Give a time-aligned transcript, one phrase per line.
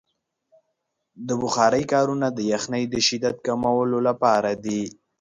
[1.27, 4.81] د بخارۍ کارونه د یخنۍ د شدت کمولو لپاره دی.